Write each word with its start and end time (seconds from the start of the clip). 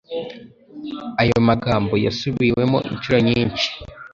Ayo 1.21 1.37
magambo 1.49 1.93
yasubiwemo 2.05 2.77
inshuro 2.91 3.17
nyinshi 3.27 3.67